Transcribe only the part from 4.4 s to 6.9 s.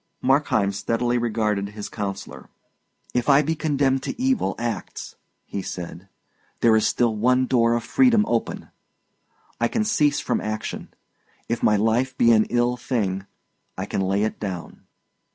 acts," he said, "there is